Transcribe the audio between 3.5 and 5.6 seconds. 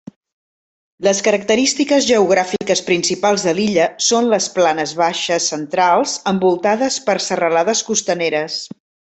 l'illa són les planes baixes